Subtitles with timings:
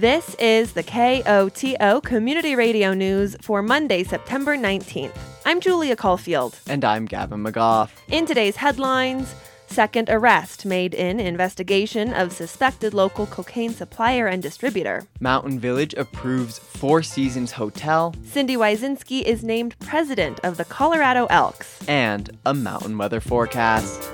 [0.00, 5.18] This is the KOTO Community Radio News for Monday, September 19th.
[5.44, 6.56] I'm Julia Caulfield.
[6.68, 7.90] And I'm Gavin McGough.
[8.06, 9.34] In today's headlines,
[9.66, 15.08] second arrest made in investigation of suspected local cocaine supplier and distributor.
[15.18, 18.14] Mountain Village approves Four Seasons Hotel.
[18.24, 21.82] Cindy Wyszynski is named president of the Colorado Elks.
[21.88, 24.08] And a mountain weather forecast.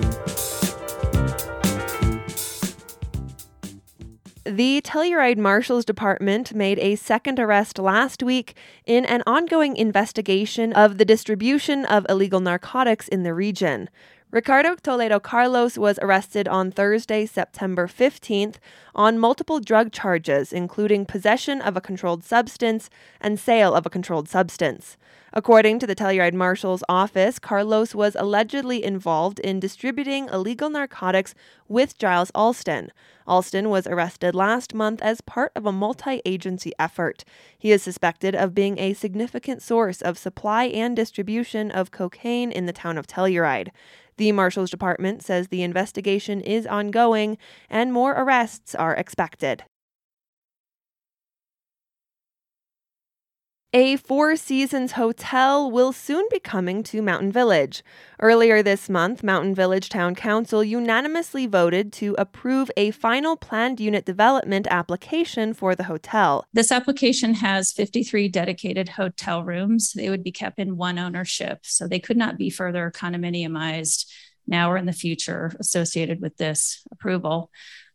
[4.46, 8.54] The Telluride Marshal's Department made a second arrest last week
[8.84, 13.88] in an ongoing investigation of the distribution of illegal narcotics in the region.
[14.30, 18.56] Ricardo Toledo Carlos was arrested on Thursday, September 15th,
[18.94, 22.90] on multiple drug charges, including possession of a controlled substance
[23.22, 24.98] and sale of a controlled substance.
[25.36, 31.34] According to the Telluride Marshal's office, Carlos was allegedly involved in distributing illegal narcotics
[31.66, 32.92] with Giles Alston.
[33.26, 37.24] Alston was arrested last month as part of a multi agency effort.
[37.58, 42.66] He is suspected of being a significant source of supply and distribution of cocaine in
[42.66, 43.70] the town of Telluride.
[44.19, 47.38] The Marshal's Department says the investigation is ongoing
[47.69, 49.64] and more arrests are expected.
[53.77, 57.83] A Four Seasons hotel will soon be coming to Mountain Village.
[58.20, 64.05] Earlier this month, Mountain Village Town Council unanimously voted to approve a final planned unit
[64.05, 66.47] development application for the hotel.
[66.53, 69.92] This application has 53 dedicated hotel rooms.
[69.92, 74.06] They would be kept in one ownership, so they could not be further condominiumized
[74.47, 77.50] now or in the future associated with this approval.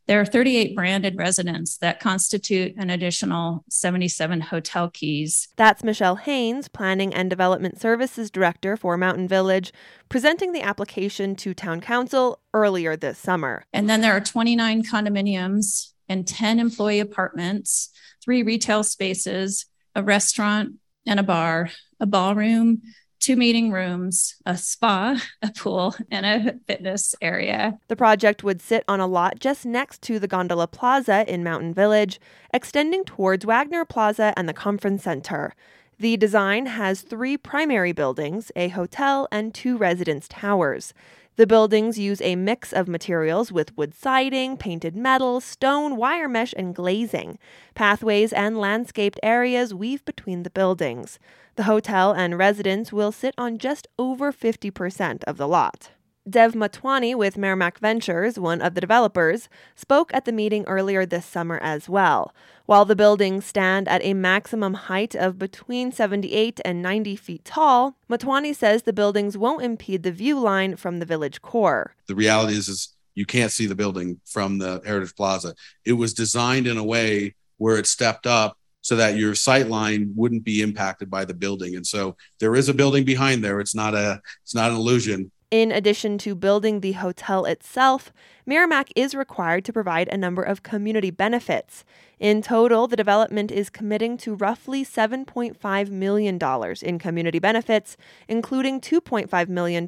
[0.09, 5.49] There are 38 branded residents that constitute an additional 77 hotel keys.
[5.55, 9.71] That's Michelle Haynes, Planning and Development Services Director for Mountain Village,
[10.09, 13.65] presenting the application to Town Council earlier this summer.
[13.71, 17.91] And then there are 29 condominiums and 10 employee apartments,
[18.25, 22.81] three retail spaces, a restaurant and a bar, a ballroom,
[23.19, 27.77] two meeting rooms, a spa, a pool, and a fitness area.
[27.87, 31.73] The project would sit on a lot just next to the Gondola Plaza in Mountain
[31.73, 32.19] Village,
[32.53, 35.53] extending towards Wagner Plaza and the Conference Center.
[35.99, 40.93] The design has three primary buildings, a hotel, and two residence towers.
[41.39, 46.53] The buildings use a mix of materials with wood siding, painted metal, stone, wire mesh,
[46.57, 47.39] and glazing.
[47.75, 51.17] Pathways and landscaped areas weave between the buildings.
[51.55, 55.91] The hotel and residence will sit on just over 50% of the lot.
[56.29, 61.25] Dev Motwani with Merrimac Ventures, one of the developers, spoke at the meeting earlier this
[61.25, 62.33] summer as well.
[62.65, 67.95] While the buildings stand at a maximum height of between 78 and 90 feet tall,
[68.09, 71.95] Motwani says the buildings won't impede the view line from the village core.
[72.07, 75.55] The reality is, is you can't see the building from the Heritage Plaza.
[75.85, 80.13] It was designed in a way where it stepped up so that your sight line
[80.15, 81.75] wouldn't be impacted by the building.
[81.75, 83.59] And so there is a building behind there.
[83.59, 85.31] It's not a it's not an illusion.
[85.51, 88.13] In addition to building the hotel itself,
[88.45, 91.83] Merrimac is required to provide a number of community benefits.
[92.19, 96.39] In total, the development is committing to roughly $7.5 million
[96.83, 99.85] in community benefits, including $2.5 million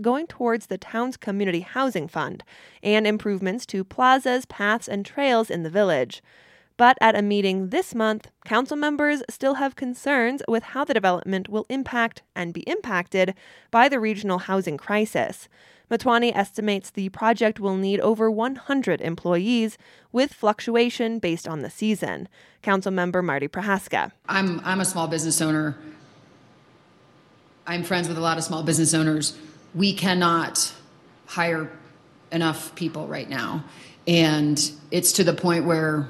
[0.00, 2.44] going towards the town's community housing fund
[2.80, 6.22] and improvements to plazas, paths, and trails in the village.
[6.80, 11.50] But at a meeting this month, council members still have concerns with how the development
[11.50, 13.34] will impact and be impacted
[13.70, 15.46] by the regional housing crisis.
[15.90, 19.76] Motwani estimates the project will need over 100 employees,
[20.10, 22.28] with fluctuation based on the season.
[22.62, 24.12] Council member Marty Prohaska.
[24.26, 25.76] I'm, I'm a small business owner.
[27.66, 29.36] I'm friends with a lot of small business owners.
[29.74, 30.72] We cannot
[31.26, 31.70] hire
[32.32, 33.64] enough people right now.
[34.06, 34.58] And
[34.90, 36.08] it's to the point where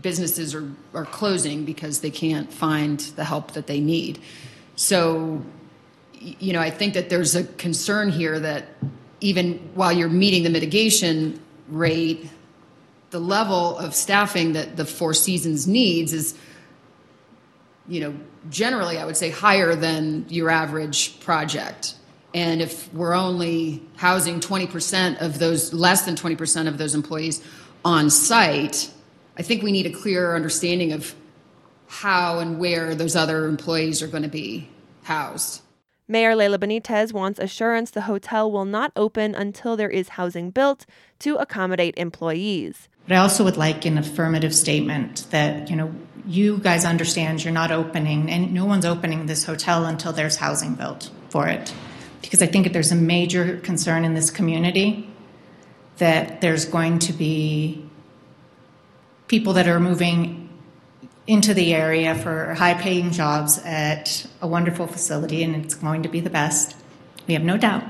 [0.00, 4.18] businesses are, are closing because they can't find the help that they need.
[4.76, 5.42] So,
[6.14, 8.68] you know, I think that there's a concern here that
[9.20, 12.28] even while you're meeting the mitigation rate,
[13.10, 16.34] the level of staffing that the Four Seasons needs is,
[17.86, 18.14] you know,
[18.48, 21.94] generally I would say higher than your average project.
[22.34, 27.44] And if we're only housing 20% of those, less than 20% of those employees
[27.84, 28.90] on site,
[29.36, 31.14] I think we need a clearer understanding of
[31.86, 34.68] how and where those other employees are going to be
[35.04, 35.62] housed.
[36.08, 40.84] Mayor Laila Benitez wants assurance the hotel will not open until there is housing built
[41.20, 42.88] to accommodate employees.
[43.06, 45.94] But I also would like an affirmative statement that, you know,
[46.26, 50.74] you guys understand you're not opening and no one's opening this hotel until there's housing
[50.74, 51.72] built for it.
[52.20, 55.08] Because I think there's a major concern in this community
[55.98, 57.84] that there's going to be
[59.32, 60.46] people that are moving
[61.26, 66.08] into the area for high paying jobs at a wonderful facility, and it's going to
[66.10, 66.76] be the best.
[67.26, 67.82] We have no doubt.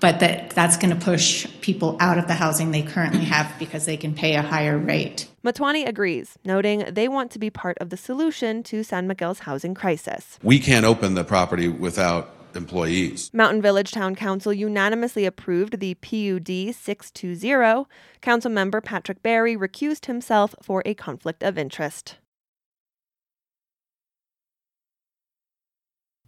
[0.00, 3.84] But that, that's going to push people out of the housing they currently have because
[3.84, 5.28] they can pay a higher rate.
[5.44, 9.74] Motwani agrees, noting they want to be part of the solution to San Miguel's housing
[9.74, 10.38] crisis.
[10.42, 13.30] We can't open the property without employees.
[13.32, 17.86] Mountain Village Town Council unanimously approved the PUD 620.
[18.20, 22.16] Council member Patrick Barry recused himself for a conflict of interest.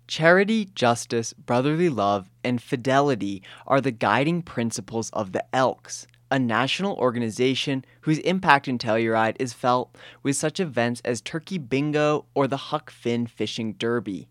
[0.09, 6.95] Charity, justice, brotherly love, and fidelity are the guiding principles of the Elks, a national
[6.97, 12.57] organization whose impact in Telluride is felt with such events as Turkey Bingo or the
[12.57, 14.29] Huck Finn Fishing Derby.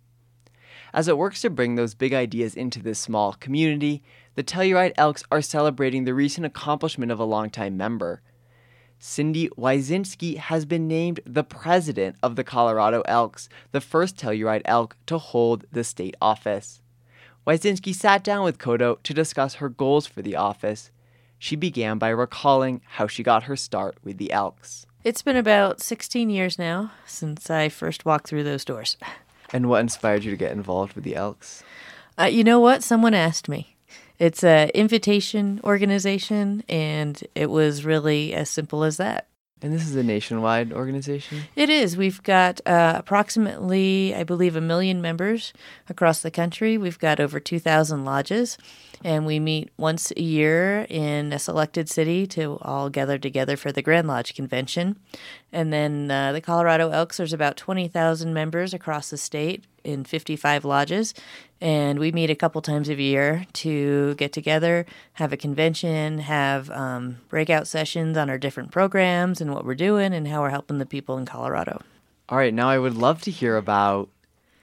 [0.95, 4.01] As it works to bring those big ideas into this small community,
[4.35, 8.21] the Telluride Elks are celebrating the recent accomplishment of a longtime member.
[8.97, 14.95] Cindy Wyszynski has been named the president of the Colorado Elks, the first Telluride Elk
[15.07, 16.81] to hold the state office.
[17.45, 20.91] Wyszynski sat down with KOTO to discuss her goals for the office.
[21.37, 24.85] She began by recalling how she got her start with the Elks.
[25.03, 28.95] It's been about 16 years now since I first walked through those doors.
[29.53, 31.63] And what inspired you to get involved with the Elks?
[32.19, 32.83] Uh, you know what?
[32.83, 33.75] Someone asked me.
[34.17, 39.27] It's an invitation organization, and it was really as simple as that.
[39.61, 41.43] And this is a nationwide organization?
[41.55, 41.95] It is.
[41.95, 45.53] We've got uh, approximately, I believe, a million members
[45.89, 46.77] across the country.
[46.77, 48.57] We've got over 2,000 lodges,
[49.03, 53.71] and we meet once a year in a selected city to all gather together for
[53.71, 54.99] the Grand Lodge Convention.
[55.53, 60.65] And then uh, the Colorado Elks, there's about 20,000 members across the state in 55
[60.65, 61.13] lodges.
[61.61, 66.69] And we meet a couple times a year to get together, have a convention, have
[66.71, 70.79] um, breakout sessions on our different programs and what we're doing and how we're helping
[70.79, 71.81] the people in Colorado.
[72.27, 74.09] All right, now I would love to hear about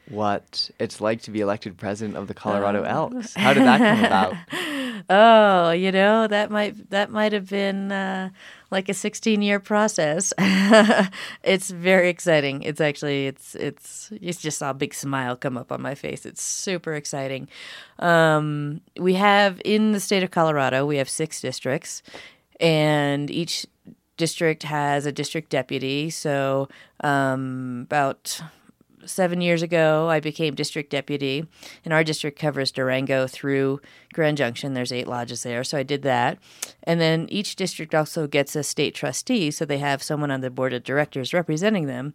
[0.09, 3.35] what it's like to be elected president of the Colorado Elks.
[3.35, 4.35] How did that come about?
[5.11, 8.31] Oh, you know that might that might have been uh,
[8.71, 10.33] like a 16 year process.
[11.43, 12.63] it's very exciting.
[12.63, 16.25] It's actually it's it's you just saw a big smile come up on my face.
[16.25, 17.49] It's super exciting.
[17.99, 22.03] Um, we have in the state of Colorado we have six districts,
[22.61, 23.67] and each
[24.17, 26.11] district has a district deputy.
[26.11, 26.69] So
[27.03, 28.41] um, about
[29.07, 31.47] seven years ago, I became district deputy,
[31.85, 33.81] and our district covers Durango through
[34.13, 34.75] Grand Junction.
[34.75, 36.39] There's eight lodges there, so I did that.
[36.83, 40.51] And then each district also gets a state trustee, so they have someone on the
[40.51, 42.15] board of directors representing them.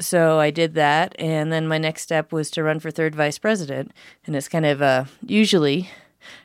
[0.00, 3.38] So I did that, and then my next step was to run for third vice
[3.38, 3.92] president,
[4.26, 5.90] and it's kind of a usually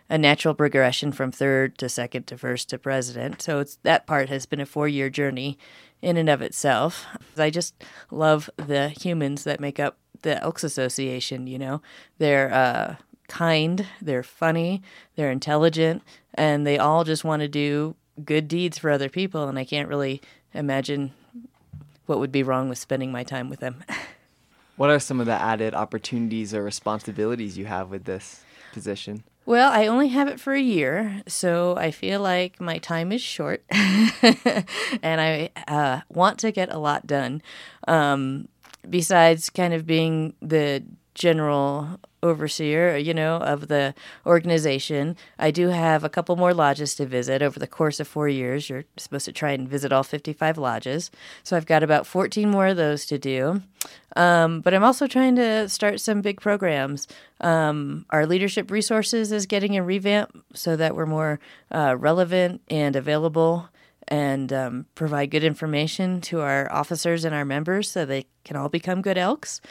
[0.10, 3.42] a natural progression from third to second to first to president.
[3.42, 5.58] So it's that part has been a four year journey
[6.02, 7.06] in and of itself.
[7.38, 7.74] I just
[8.12, 11.48] love the humans that make up the Elks Association.
[11.48, 11.82] You know,
[12.18, 12.96] they're uh,
[13.28, 14.82] kind, they're funny,
[15.16, 16.04] they're intelligent,
[16.34, 19.48] and they all just want to do good deeds for other people.
[19.48, 20.22] And I can't really
[20.54, 21.14] imagine
[22.06, 23.84] what would be wrong with spending my time with them.
[24.76, 28.44] what are some of the added opportunities or responsibilities you have with this
[28.74, 29.24] position?
[29.46, 33.22] Well, I only have it for a year, so I feel like my time is
[33.22, 34.66] short, and
[35.04, 37.44] I uh, want to get a lot done.
[37.88, 38.48] Um,
[38.90, 40.84] besides, kind of being the
[41.14, 43.94] general overseer, you know, of the
[44.26, 45.16] organization.
[45.40, 48.70] I do have a couple more lodges to visit over the course of four years.
[48.70, 51.12] You're supposed to try and visit all 55 lodges.
[51.44, 53.62] So I've got about 14 more of those to do.
[54.16, 57.08] Um, but I'm also trying to start some big programs.
[57.42, 61.40] Um, our leadership resources is getting a revamp so that we're more
[61.72, 63.70] uh, relevant and available
[64.08, 68.70] and um, provide good information to our officers and our members so they can all
[68.70, 69.62] become good elks.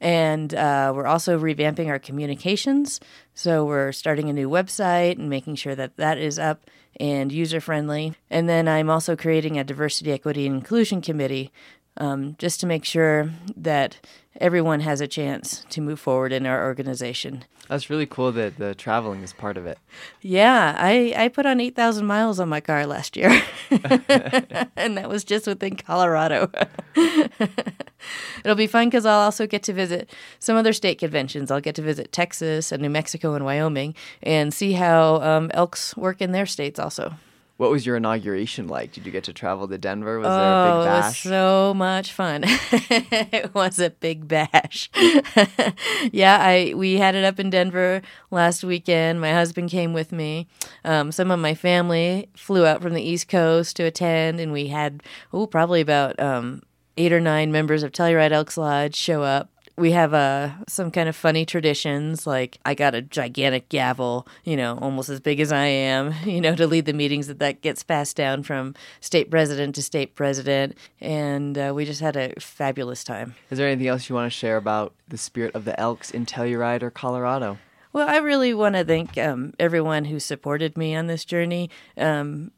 [0.00, 3.00] And uh, we're also revamping our communications.
[3.34, 6.68] So we're starting a new website and making sure that that is up
[7.00, 8.14] and user friendly.
[8.30, 11.52] And then I'm also creating a diversity, equity, and inclusion committee
[11.96, 13.98] um, just to make sure that
[14.40, 17.44] everyone has a chance to move forward in our organization.
[17.68, 19.78] That's really cool that the traveling is part of it.
[20.20, 23.30] Yeah, I, I put on 8,000 miles on my car last year,
[23.70, 26.50] and that was just within Colorado.
[28.44, 31.50] It'll be fun because I'll also get to visit some other state conventions.
[31.50, 35.96] I'll get to visit Texas and New Mexico and Wyoming and see how um, elks
[35.96, 37.14] work in their states also.
[37.56, 38.90] What was your inauguration like?
[38.92, 40.18] Did you get to travel to Denver?
[40.18, 41.24] Was oh, there a big bash?
[41.24, 42.42] It was so much fun.
[42.44, 44.90] it was a big bash.
[46.12, 49.20] yeah, I we had it up in Denver last weekend.
[49.20, 50.48] My husband came with me.
[50.84, 54.68] Um, some of my family flew out from the East Coast to attend, and we
[54.68, 56.62] had oh probably about um,
[56.96, 61.08] eight or nine members of Telluride Elks Lodge show up we have uh, some kind
[61.08, 62.26] of funny traditions.
[62.26, 66.40] Like I got a gigantic gavel, you know, almost as big as I am, you
[66.40, 67.26] know, to lead the meetings.
[67.26, 72.00] That that gets passed down from state president to state president, and uh, we just
[72.00, 73.34] had a fabulous time.
[73.50, 76.26] Is there anything else you want to share about the spirit of the Elks in
[76.26, 77.58] Telluride or Colorado?
[77.92, 81.70] Well, I really want to thank um, everyone who supported me on this journey.
[81.96, 82.50] Um,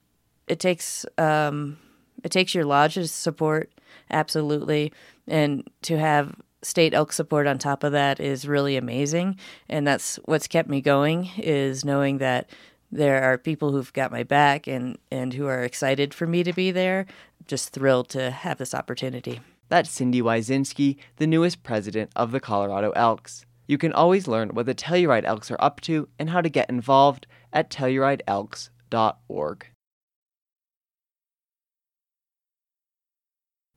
[0.46, 1.78] it takes um,
[2.22, 3.70] it takes your lodge's support,
[4.10, 4.92] absolutely,
[5.26, 6.34] and to have
[6.66, 9.38] state elk support on top of that is really amazing.
[9.68, 12.50] And that's what's kept me going is knowing that
[12.90, 16.52] there are people who've got my back and and who are excited for me to
[16.52, 17.06] be there.
[17.46, 19.40] Just thrilled to have this opportunity.
[19.68, 23.46] That's cindy wyszynski the newest president of the colorado elks.
[23.68, 26.70] You can always learn what the telluride elks are up to and how to get
[26.70, 29.66] involved at tellurideelks.org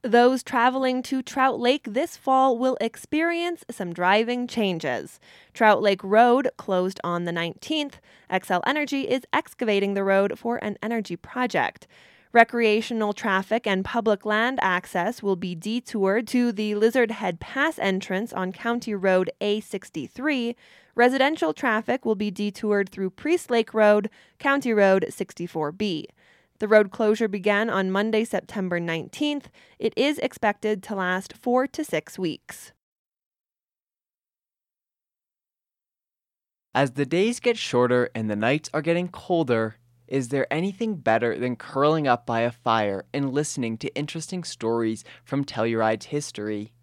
[0.02, 5.20] Those traveling to Trout Lake this fall will experience some driving changes.
[5.54, 7.96] Trout Lake Road closed on the 19th.
[8.32, 11.86] Xcel Energy is excavating the road for an energy project.
[12.32, 18.32] Recreational traffic and public land access will be detoured to the Lizard Head Pass entrance
[18.32, 20.56] on County Road A63.
[20.96, 26.06] Residential traffic will be detoured through Priest Lake Road, County Road 64B.
[26.60, 29.46] The road closure began on Monday, September 19th.
[29.80, 32.74] It is expected to last four to six weeks.
[36.76, 41.38] As the days get shorter and the nights are getting colder, is there anything better
[41.38, 46.74] than curling up by a fire and listening to interesting stories from Telluride's history?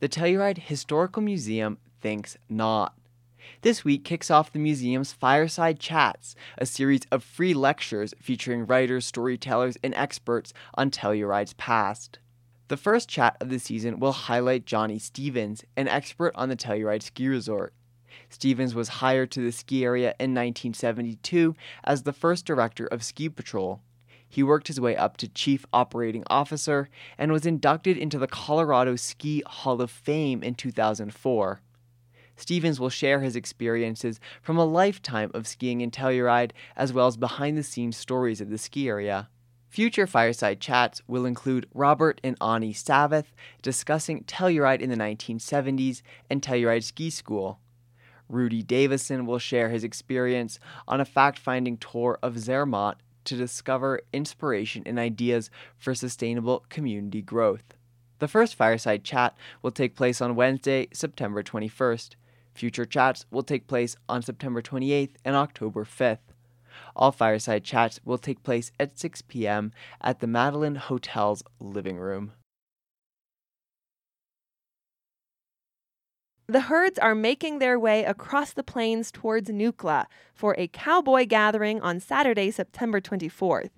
[0.00, 2.97] The Telluride Historical Museum thinks not.
[3.62, 9.06] This week kicks off the museum's Fireside Chats, a series of free lectures featuring writers,
[9.06, 12.18] storytellers, and experts on Telluride's past.
[12.68, 17.02] The first chat of the season will highlight Johnny Stevens, an expert on the Telluride
[17.02, 17.72] ski resort.
[18.28, 23.28] Stevens was hired to the ski area in 1972 as the first director of Ski
[23.28, 23.80] Patrol.
[24.28, 28.96] He worked his way up to Chief Operating Officer and was inducted into the Colorado
[28.96, 31.60] Ski Hall of Fame in 2004.
[32.38, 37.16] Stevens will share his experiences from a lifetime of skiing in Telluride, as well as
[37.16, 39.28] behind the scenes stories of the ski area.
[39.68, 46.40] Future fireside chats will include Robert and Ani Savath discussing Telluride in the 1970s and
[46.40, 47.58] Telluride Ski School.
[48.28, 54.00] Rudy Davison will share his experience on a fact finding tour of Zermatt to discover
[54.12, 57.74] inspiration and ideas for sustainable community growth.
[58.20, 62.16] The first fireside chat will take place on Wednesday, September 21st.
[62.58, 66.34] Future chats will take place on September 28th and October 5th.
[66.96, 69.70] All fireside chats will take place at 6 p.m.
[70.00, 72.32] at the Madeline Hotel's living room.
[76.48, 81.80] The herds are making their way across the plains towards Nucla for a cowboy gathering
[81.80, 83.70] on Saturday, September 24th.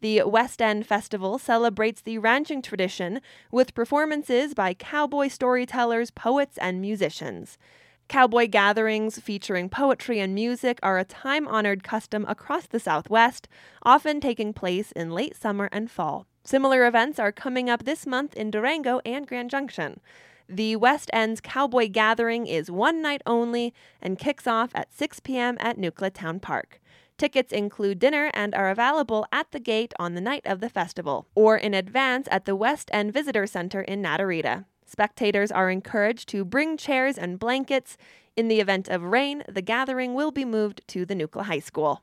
[0.00, 3.20] The West End Festival celebrates the ranching tradition
[3.52, 7.58] with performances by cowboy storytellers, poets, and musicians.
[8.08, 13.48] Cowboy gatherings featuring poetry and music are a time honored custom across the Southwest,
[13.82, 16.26] often taking place in late summer and fall.
[16.44, 20.00] Similar events are coming up this month in Durango and Grand Junction.
[20.48, 25.56] The West End's Cowboy Gathering is one night only and kicks off at 6 p.m.
[25.58, 26.80] at Nucla Town Park.
[27.16, 31.26] Tickets include dinner and are available at the gate on the night of the festival
[31.34, 34.66] or in advance at the West End Visitor Center in Naturita.
[34.84, 37.96] Spectators are encouraged to bring chairs and blankets.
[38.36, 42.02] In the event of rain, the gathering will be moved to the Nucla High School.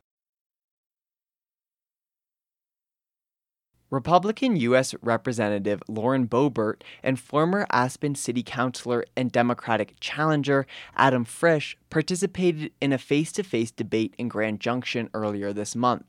[3.91, 4.95] Republican U.S.
[5.01, 12.93] Representative Lauren Boebert and former Aspen City Councilor and Democratic challenger Adam Frisch participated in
[12.93, 16.05] a face to face debate in Grand Junction earlier this month.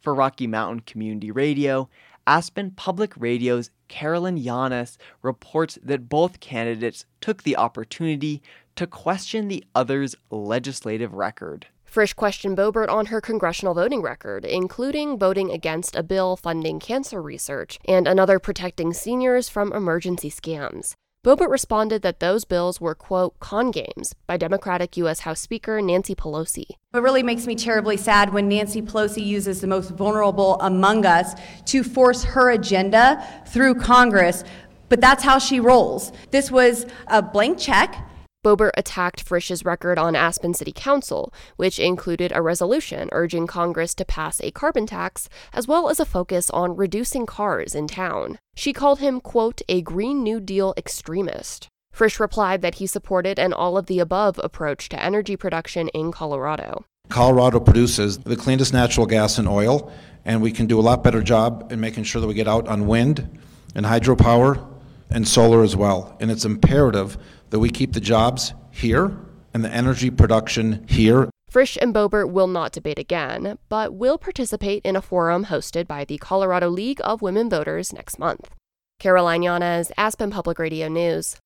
[0.00, 1.88] For Rocky Mountain Community Radio,
[2.28, 8.42] Aspen Public Radio's Caroline Llanes reports that both candidates took the opportunity
[8.76, 11.68] to question the other's legislative record.
[11.86, 17.22] Frisch questioned Boebert on her congressional voting record, including voting against a bill funding cancer
[17.22, 20.92] research and another protecting seniors from emergency scams.
[21.24, 25.20] Boebert responded that those bills were, quote, con games by Democratic U.S.
[25.20, 26.66] House Speaker Nancy Pelosi.
[26.94, 31.34] It really makes me terribly sad when Nancy Pelosi uses the most vulnerable among us
[31.66, 34.44] to force her agenda through Congress,
[34.88, 36.12] but that's how she rolls.
[36.30, 38.07] This was a blank check
[38.48, 44.06] Boebert attacked Frisch's record on Aspen City Council, which included a resolution urging Congress to
[44.06, 48.38] pass a carbon tax, as well as a focus on reducing cars in town.
[48.56, 51.68] She called him, quote, a Green New Deal extremist.
[51.92, 56.10] Frisch replied that he supported an all of the above approach to energy production in
[56.10, 56.86] Colorado.
[57.10, 59.92] Colorado produces the cleanest natural gas and oil,
[60.24, 62.66] and we can do a lot better job in making sure that we get out
[62.66, 63.28] on wind
[63.74, 64.66] and hydropower
[65.10, 66.16] and solar as well.
[66.18, 67.18] And it's imperative
[67.50, 69.16] that we keep the jobs here
[69.54, 71.30] and the energy production here.
[71.50, 76.04] Frisch and Boebert will not debate again, but will participate in a forum hosted by
[76.04, 78.50] the Colorado League of Women Voters next month.
[78.98, 81.36] Caroline Llanes, Aspen Public Radio News.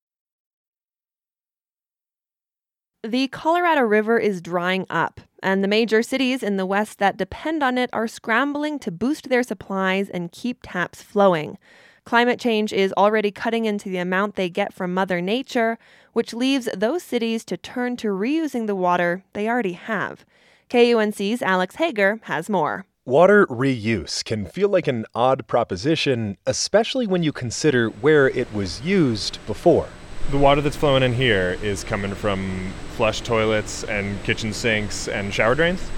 [3.04, 7.62] The Colorado River is drying up, and the major cities in the West that depend
[7.62, 11.58] on it are scrambling to boost their supplies and keep taps flowing.
[12.04, 15.78] Climate change is already cutting into the amount they get from Mother Nature,
[16.12, 20.24] which leaves those cities to turn to reusing the water they already have.
[20.68, 22.84] KUNC's Alex Hager has more.
[23.04, 28.80] Water reuse can feel like an odd proposition, especially when you consider where it was
[28.82, 29.88] used before
[30.30, 35.34] the water that's flowing in here is coming from flush toilets and kitchen sinks and
[35.34, 35.90] shower drains?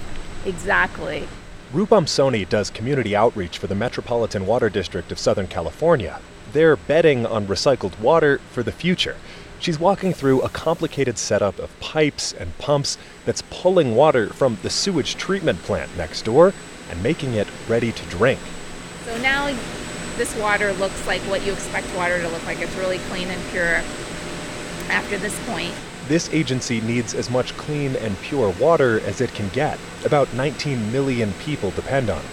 [0.45, 1.27] Exactly.
[1.75, 6.21] Rupam Soni does community outreach for the Metropolitan Water District of Southern California.
[6.53, 9.17] They're betting on recycled water for the future.
[9.59, 14.69] She's walking through a complicated setup of pipes and pumps that's pulling water from the
[14.69, 16.53] sewage treatment plant next door
[16.89, 18.39] and making it ready to drink.
[19.03, 19.47] So now
[20.15, 22.61] this water looks like what you expect water to look like.
[22.61, 23.81] It's really clean and pure
[24.87, 25.73] after this point.
[26.07, 29.79] This agency needs as much clean and pure water as it can get.
[30.05, 32.25] About 19 million people depend on it.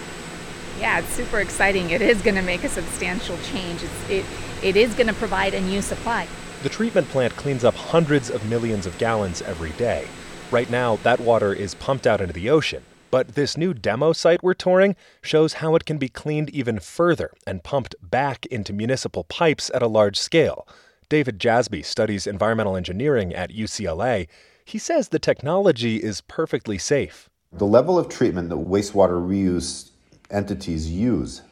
[0.79, 1.89] Yeah, it's super exciting.
[1.89, 3.81] It is going to make a substantial change.
[3.81, 4.25] It's, it,
[4.61, 6.27] it is going to provide a new supply.
[6.61, 10.07] The treatment plant cleans up hundreds of millions of gallons every day.
[10.51, 12.83] Right now, that water is pumped out into the ocean.
[13.09, 17.31] But this new demo site we're touring shows how it can be cleaned even further
[17.47, 20.67] and pumped back into municipal pipes at a large scale.
[21.13, 24.27] David Jassby studies environmental engineering at UCLA.
[24.65, 27.29] He says the technology is perfectly safe.
[27.51, 29.91] The level of treatment that wastewater reuse
[30.31, 31.43] entities use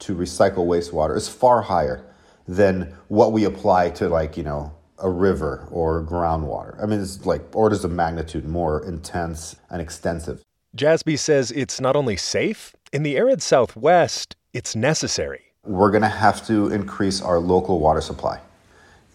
[0.00, 2.04] to recycle wastewater is far higher
[2.46, 6.78] than what we apply to, like, you know, a river or groundwater.
[6.82, 10.42] I mean, it's like orders of magnitude more intense and extensive.
[10.76, 15.54] Jassby says it's not only safe, in the arid Southwest, it's necessary.
[15.64, 18.40] We're going to have to increase our local water supply.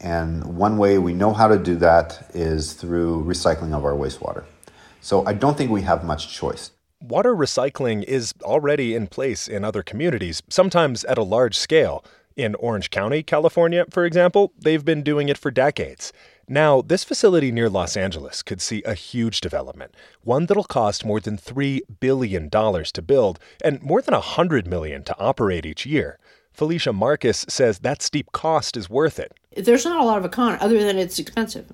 [0.01, 4.43] And one way we know how to do that is through recycling of our wastewater.
[4.99, 6.71] So I don't think we have much choice.
[6.99, 12.03] Water recycling is already in place in other communities, sometimes at a large scale.
[12.35, 16.13] In Orange County, California, for example, they've been doing it for decades.
[16.47, 21.19] Now, this facility near Los Angeles could see a huge development, one that'll cost more
[21.19, 26.19] than $3 billion to build and more than 100 million to operate each year.
[26.51, 29.33] Felicia Marcus says that steep cost is worth it.
[29.55, 31.71] There's not a lot of econ other than it's expensive,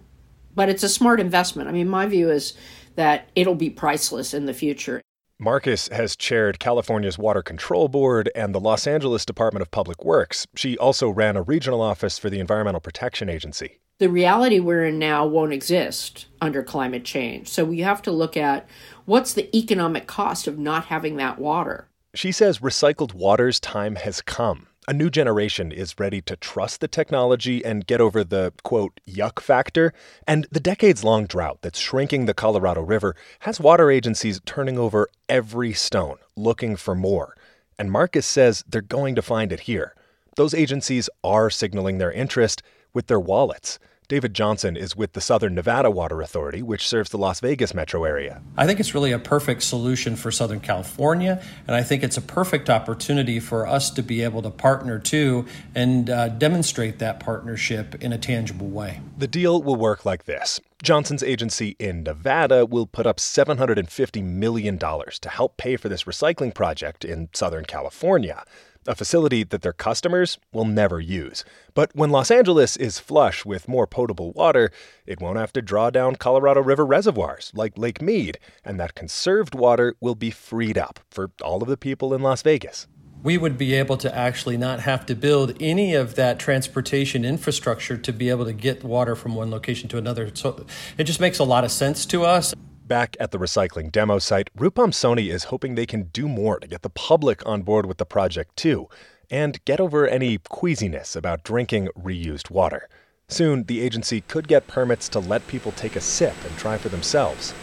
[0.56, 1.68] but it's a smart investment.
[1.68, 2.54] I mean, my view is
[2.96, 5.02] that it'll be priceless in the future.
[5.40, 10.48] Marcus has chaired California's Water Control Board and the Los Angeles Department of Public Works.
[10.56, 13.80] She also ran a regional office for the Environmental Protection Agency.
[14.00, 17.50] The reality we're in now won't exist under climate change.
[17.50, 18.68] So we have to look at
[19.06, 21.88] what's the economic cost of not having that water.
[22.18, 24.66] She says recycled water's time has come.
[24.88, 29.40] A new generation is ready to trust the technology and get over the, quote, yuck
[29.40, 29.94] factor.
[30.26, 35.08] And the decades long drought that's shrinking the Colorado River has water agencies turning over
[35.30, 37.36] every stone, looking for more.
[37.78, 39.94] And Marcus says they're going to find it here.
[40.38, 42.64] Those agencies are signaling their interest
[42.96, 43.78] with their wallets.
[44.10, 48.06] David Johnson is with the Southern Nevada Water Authority, which serves the Las Vegas metro
[48.06, 48.42] area.
[48.56, 52.22] I think it's really a perfect solution for Southern California, and I think it's a
[52.22, 58.02] perfect opportunity for us to be able to partner too and uh, demonstrate that partnership
[58.02, 59.02] in a tangible way.
[59.18, 64.80] The deal will work like this Johnson's agency in Nevada will put up $750 million
[64.80, 68.46] to help pay for this recycling project in Southern California
[68.88, 71.44] a facility that their customers will never use.
[71.74, 74.72] But when Los Angeles is flush with more potable water,
[75.06, 79.54] it won't have to draw down Colorado River reservoirs like Lake Mead, and that conserved
[79.54, 82.88] water will be freed up for all of the people in Las Vegas.
[83.24, 87.98] We would be able to actually not have to build any of that transportation infrastructure
[87.98, 90.30] to be able to get water from one location to another.
[90.34, 90.66] So
[90.98, 92.54] it just makes a lot of sense to us.
[92.88, 96.68] Back at the recycling demo site, Rupam Soni is hoping they can do more to
[96.68, 98.88] get the public on board with the project too,
[99.30, 102.88] and get over any queasiness about drinking reused water.
[103.28, 106.88] Soon, the agency could get permits to let people take a sip and try for
[106.88, 107.54] themselves.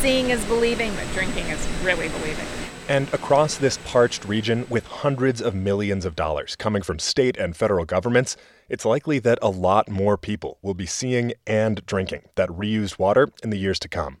[0.00, 2.46] Seeing is believing, but drinking is really believing.
[2.88, 7.56] And across this parched region, with hundreds of millions of dollars coming from state and
[7.56, 8.36] federal governments,
[8.68, 13.28] it's likely that a lot more people will be seeing and drinking that reused water
[13.44, 14.18] in the years to come.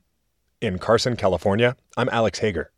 [0.62, 2.70] In Carson, California, I'm Alex Hager.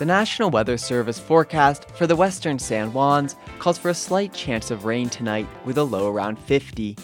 [0.00, 4.72] The National Weather Service forecast for the western San Juans calls for a slight chance
[4.72, 6.96] of rain tonight with a low around 50.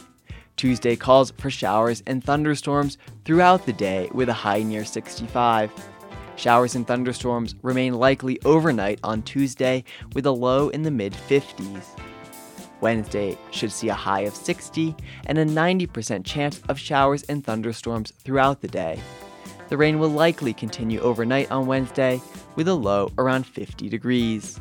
[0.56, 5.70] Tuesday calls for showers and thunderstorms throughout the day with a high near 65.
[6.34, 9.84] Showers and thunderstorms remain likely overnight on Tuesday
[10.14, 11.84] with a low in the mid 50s.
[12.84, 14.94] Wednesday should see a high of 60
[15.24, 19.00] and a 90% chance of showers and thunderstorms throughout the day.
[19.70, 22.20] The rain will likely continue overnight on Wednesday
[22.56, 24.60] with a low around 50 degrees.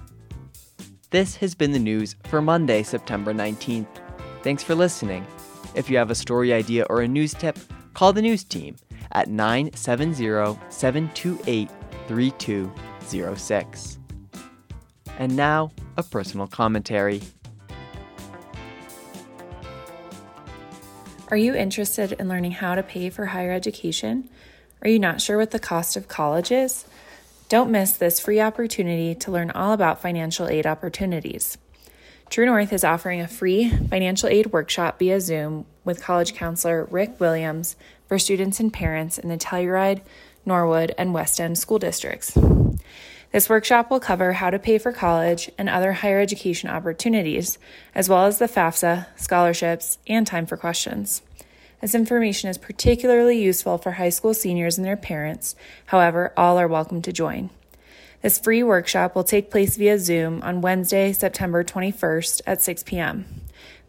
[1.09, 3.87] This has been the news for Monday, September 19th.
[4.41, 5.27] Thanks for listening.
[5.75, 7.59] If you have a story idea or a news tip,
[7.93, 8.77] call the news team
[9.11, 11.69] at 970 728
[12.07, 13.99] 3206.
[15.19, 17.21] And now, a personal commentary.
[21.33, 24.29] Are you interested in learning how to pay for higher education?
[24.83, 26.85] Are you not sure what the cost of college is?
[27.49, 31.57] Don't miss this free opportunity to learn all about financial aid opportunities.
[32.29, 37.19] True North is offering a free financial aid workshop via Zoom with college counselor Rick
[37.19, 40.03] Williams for students and parents in the Telluride,
[40.45, 42.37] Norwood, and West End school districts.
[43.33, 47.57] This workshop will cover how to pay for college and other higher education opportunities,
[47.95, 51.23] as well as the FAFSA, scholarships, and time for questions.
[51.81, 55.55] This information is particularly useful for high school seniors and their parents.
[55.87, 57.49] However, all are welcome to join.
[58.21, 63.25] This free workshop will take place via Zoom on Wednesday, September 21st at 6 p.m.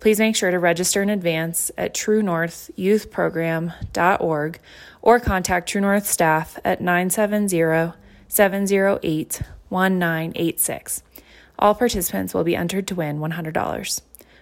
[0.01, 4.61] Please make sure to register in advance at truenorthyouthprogram.org
[5.03, 7.93] or contact True North staff at 970
[8.29, 11.03] 708 1986.
[11.59, 14.01] All participants will be entered to win $100.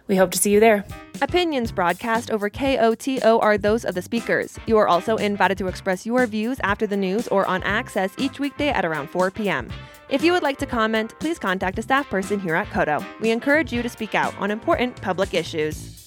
[0.09, 0.85] We hope to see you there.
[1.21, 4.59] Opinions broadcast over KOTO are those of the speakers.
[4.66, 8.40] You are also invited to express your views after the news or on Access each
[8.40, 9.71] weekday at around 4 p.m.
[10.09, 13.05] If you would like to comment, please contact a staff person here at KOTO.
[13.21, 16.02] We encourage you to speak out on important public issues.